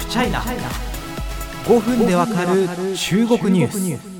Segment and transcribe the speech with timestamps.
[0.00, 2.66] フチャイナ5分でわかる
[2.96, 4.10] 中国ニュース。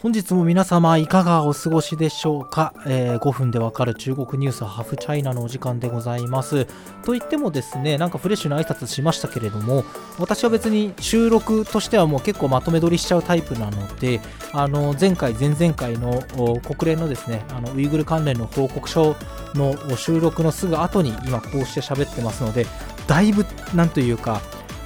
[0.00, 6.66] 本日も皆様いかがお過ごしでしょうか、えー、5分でわかる中国ニュースハフチャイナのお時間でございます。
[7.02, 9.84] と言ってもですねなんかフレッシュな挨拶しましたけれども
[10.20, 14.20] 私は別に収録としてはもう結構まとめ撮りしちゃうタイプなので
[14.52, 16.22] あの前回前々回の
[16.60, 19.16] 国連のですねあのウイグル関連の報告書
[19.54, 22.66] の収録のすぐ後に今こうして喋ってますので
[23.08, 23.44] だいぶ
[23.74, 24.40] なんというか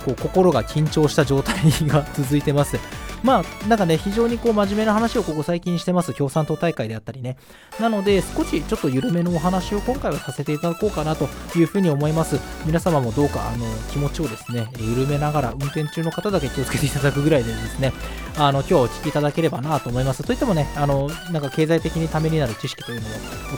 [0.04, 2.78] こう心が緊張した状態が 続いてます。
[3.22, 7.36] まあ、なんかね、非常にこう真面目な話をここ最近してます、共産党大会であったりね。
[7.78, 12.40] なので、少しちょっと緩めのお話を今回はさせていただこうかなというふうに思います。
[12.66, 17.92] 皆様もどうかあの気持ちをですね、緩めながら、運転中の方だけ気をつけていただくぐらいでですね、
[18.36, 20.24] あの今日お聞きいただければなと思います。
[20.24, 23.10] といってもね、あのなんか経済的にためになる知識というのを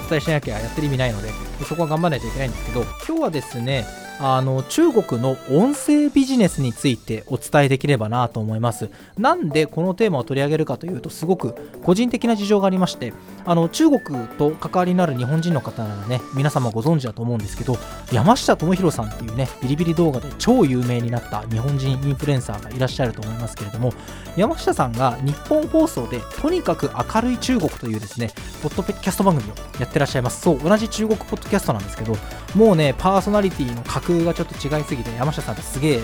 [0.05, 1.31] お伝えしなきゃやってる意味ないので、
[1.67, 3.87] そこは頑張らないといけないんですけど、今日はですね、
[4.21, 8.91] あの中国の音声ビジネスについてお伝えできればなと思います。
[9.19, 13.13] なんでこのテーマを取り上げるかというとすごく個人的な事情がありまして
[13.45, 17.77] あの中国と関わりのある日本人の方ならね皆様ご存知だと思うんですけど
[18.13, 23.93] 山下智博さんっていうねビリビリ動画で超有名になった日本人インフルエンサーがいらっしゃると思いますけれども
[24.37, 28.31] 山下さんが日本放送でとにかく明るい中国というですね
[28.63, 32.17] ポッドキャスト番組をやってらっしゃいますそう同じ中国ポッドキャストなんですけど
[32.55, 36.03] もうねパーソナリティの格がちょっと違いすぎて山下さんってすげえね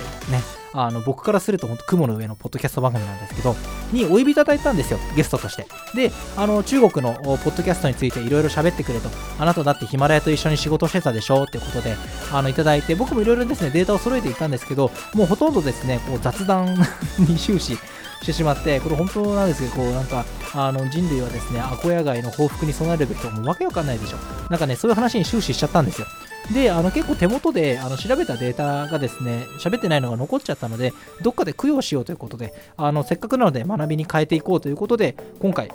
[0.73, 3.56] あの僕からすると本当雲の上のポッドキャスト番組なんですけど
[3.93, 11.97] にお呼びいただいたんですよゲストとしてであの中国のポッドキャストについていろいろ喋ってくれとあなただってヒマラヤと一緒に仕事してたでしょってことで
[12.33, 16.77] あのいただいて僕もいろいろですねデータを揃えていたんですけどもうほとんどですねこう雑談
[17.19, 17.77] に終始
[18.23, 24.19] してしまって、これ本当なんですけど、こうなんか、あの人類はですね、アコヤ街の報復に備えるべきと、もうわけわかんないでしょ。
[24.51, 26.06] なんかね、そういう話に終始しちゃったんですよ。
[26.53, 35.71] で、あの結構手元であの調べたデータがですね、喋ってないのが残っちゃったので、どっかで供養しようということで、あのせっかくなので学びに変えていこうということで、今回、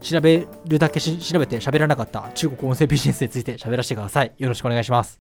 [0.00, 4.32] 調べるだけ調べて喋らなかった中国音声ビジネスについて喋らせてください。
[4.38, 5.29] よろしくお願いします。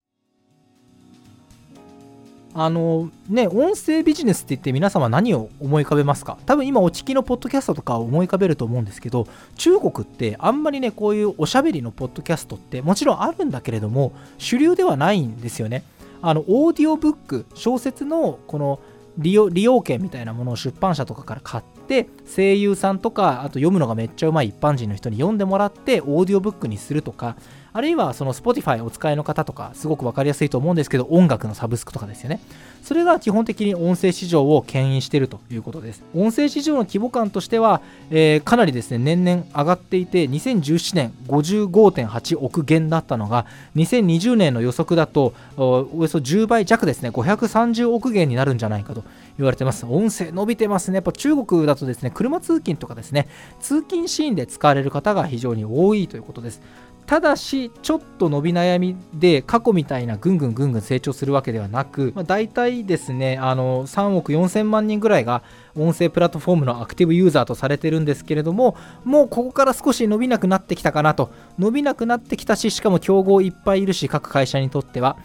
[2.54, 6.38] あのね、音声ビジネスって言って皆様何を思い浮かべますか？
[6.48, 15.84] 多分今お聞きのポッドキャストとかを思い浮かべると思うんですけど中国ってあんまりねこういうおしゃべりのポッドキャストってもちろんあるんだけれども主流ではないんですよね。
[16.22, 18.80] あのオーディオブック小説のこの
[19.18, 27.36] 利用利用権みたいなものを出版社とかから買って声優さんとかあと読むのがめっちゃうまい一般人の人に読んでもらってオーディオブックにするとか
[27.72, 32.40] あるいはその Spotify お使いの方とかすごく分かりやすいと思うんですけど音楽のサブスクとかですよね。
[32.84, 36.04] それが基本的に音声市場を牽引しているということです。
[36.16, 49.04] 音声市場の規模感としては、えー、かなりですね年々上がっていて2017年55.8億元だったのが2020年の予測だとおよそ10倍弱ですね530億元になるんじゃないかと
[49.38, 49.86] 言われてます。
[49.86, 50.96] 音声伸びてますね。
[50.96, 53.28] やっぱ中国だとですね車通勤とかですね
[53.60, 56.62] 通勤シーンで使われる方が非常に多いということです。
[57.10, 65.42] ただしちょっと伸び悩みで過去みたいなぐんぐんぐんぐん成長するわけではなく、まあ、大体ですねあの3億4000万人ぐらいが
[65.76, 71.32] 音声プラットフォームのアクティブユーザーとされてるんですけれどももうここから少し伸びなくなってきたかなと。
[71.58, 75.18] 伸びなくなってきたししかも競合いっぱいいるし各会社にとっては。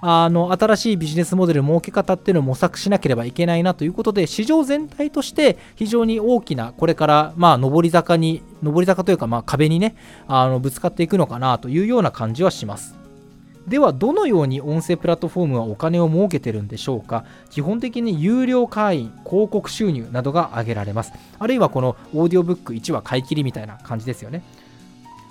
[0.00, 9.96] あの新しいビジネスモデル設け方っていうのを模索しなければいけないなということで市場全体として非常に大きなこれからまあ上り坂に上り坂というかまあ壁にね
[10.26, 12.96] あのぶつかっていくのかなというような感じはします。
[13.66, 17.26] ではどのように音声プラットフォームはお金を儲けてるんでしょうか？
[17.50, 21.12] 基本的に有料会員広告収入などが挙げられます。
[21.38, 24.42] あるいはこのオーディオブック1話買い切りみたいな感じですよね。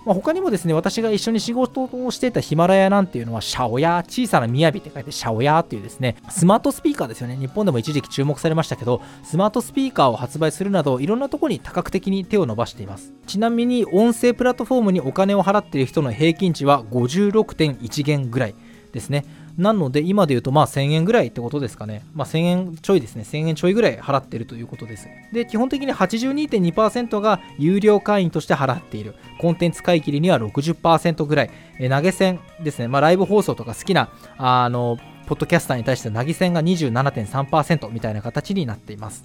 [0.08, 7.36] まあ、他にもですね、私が一緒に仕事をしていたヒマラヤなんていうのは、シャオヤ、小さな雅って書いてシャオヤっていうですね、スマートスピーカーですよね。
[7.36, 13.12] 日本でも一時期注目されましたけど、スマートスピーカーを発売するなど、いろんなところに多角的に手を伸ばしています。
[13.26, 18.56] ちなみに、音声プラットフォームにお金を払っている人の平均値は56.1元ぐらい
[18.94, 19.26] ですね。
[19.58, 22.06] なので、今で言うと、まあ、1000円ぐらいってことですかね。
[22.14, 23.24] まあ、1000円ちょいですね。
[23.24, 25.08] 1000円ちょいぐらい払ってるということです。
[25.34, 29.16] で、基本的に82.2%が有料会員として払っている。
[29.40, 31.50] コンテンツ買い切りには60%ぐらい。
[31.80, 32.88] え投げ銭ですね。
[32.88, 39.24] まあ、ライブ放送とか好きな、あの、ポッドキャスターに対して投げ銭が27.3%みたいな形になっています。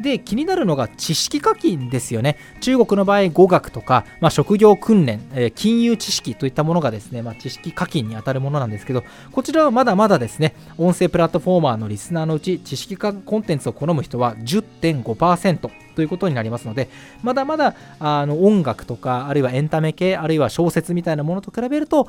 [0.00, 2.36] で気になるのが知識課金ですよね。
[2.60, 16.88] 中国の場合語学とか、まあ、職業訓練、えー、金融知識といったものがですね、まあ、知識課金に当たるものなんですけどこちらはまだまだですね音声プラットフォーマーのリスナーのうち知識化コンテンツを好む人は10.5%ということになりますので
[17.22, 22.08] まだまだあの音楽とかあるいはエンタメ系あるいは小説みたいなものと比べると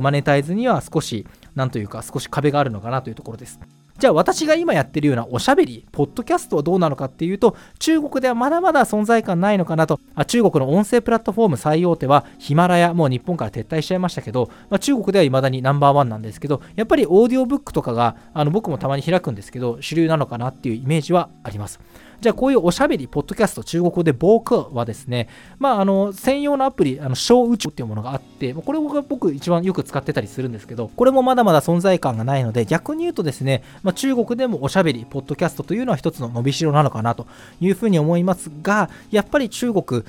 [0.00, 3.60] マネタイズには少しなんというか少し壁があるのかなというところです。
[4.04, 21.80] じゃあ私が今やってるようなおしゃべり、ポッドキャストはどうなのかっていうと、中国ではまだまだ存在感ないのかなと、あ中国の音声プラットフォーム最大手はヒマラヤ、もう日本から撤退しちゃいましたけど、まあ、中国では未だにナンバーワンなんですけど、やっぱりオーディオブックとかが、あの僕もたまに開くんですけど、主流なのかなっていうイメージはあります。
[22.20, 25.28] じゃあこういうおしゃべり、ポッドキャスト、中国語でボークはですね、
[25.58, 37.26] まあ、あの専用のアプリ、あの小宇宙っていうものがあって、これが僕一番よく使ってたりするんですけど、これもまだまだ存在感がないので、逆に言うとですね、まあ、中国でもおしゃべり、ポッドキャストというのは一つの伸びしろなのかなと
[37.60, 40.04] いうふうに思いますが、やっぱり中国、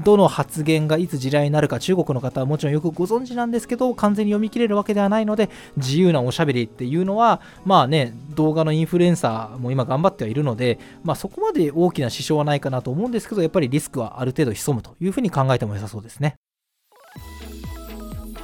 [0.00, 16.36] どの発言がいつ地雷になるか、中国の方はもちろんよくご存知なんですけど、完全に読み切れるわけではないので、自由なおしゃべりっていうのは、まあね、動画のインフルエンサーも今頑張ってはいるので、まあ、そこまでまで大きな支障はないかなと思うんですけど、やっぱりリスクはある程度潜むというふうに考えても良さそうですね。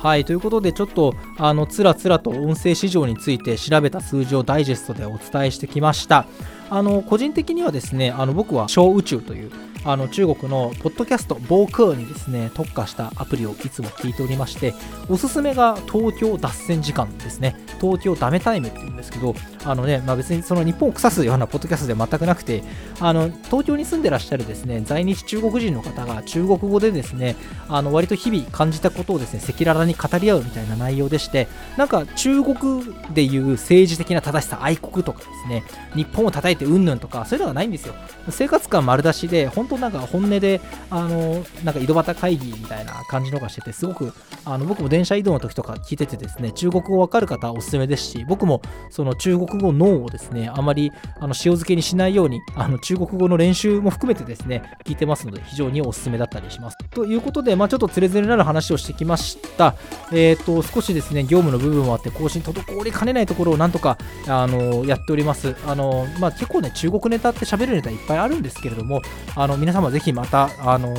[0.03, 6.27] はい、ということで、ちょっと、あの、つらつらと音声市場について調べた数字をダイジェストでお伝えしてきました。
[6.71, 9.53] あの、個人的にはですね、あの、僕は小宇宙という、
[9.85, 14.75] あの中国のポッドキャスト防空にですね特化したアプリをいつも聞いておりまして
[15.09, 17.57] おすすめが東京脱線時間ですね。
[17.83, 19.35] 東京ダメタイムっていうんですけど
[19.65, 22.63] あのね、まあ、別にその日本を腐すようなポッドキャストでは全くなくて
[23.01, 27.35] あの東京に住んでらっしゃるですね在日中国人の方が中国語でですね
[27.69, 35.65] あの割と日々感じたことをですね赤裸々に語り合うみたいな内容でしてなんか中国でいう政治的な正しさ愛国とかですね
[35.97, 37.95] 日本を叩いてうんぬんとかそういうのがないんですよ。
[38.31, 40.61] 生活感丸出しで本当なんか本音で、
[40.91, 44.13] あの、なんか井戸端会議みたいな感じのがしてて、すごく、
[44.45, 56.77] あの、僕も電車移動の時とか聞いててですね、中国語わかる方おすすめですし、僕もその中国語脳をですね、あまりあの塩漬けにしないように、あの中国語の練習も含めてですね、聞いてますので、非常におすすめだったりします。
[56.91, 59.75] ということで、まあ、ちょっとつれづれなる話をしてきました。
[60.13, 63.99] えっ、ー、と、少しですね、業務の部分もあって、更新滞りかねないところをなんとか、
[64.29, 65.57] あの、やっております。
[65.67, 69.03] あの、まあ、結構ね、中国ネタって喋るネタいっぱいあるんですけれども、
[69.35, 70.93] あの、皆様ぜひまた、あの、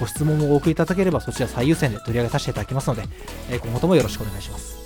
[0.00, 3.04] ご質問をお送りいただければ、そちら最優先で取り上げさせていただきますので、
[3.48, 4.79] え今後ともよろしくお願いします。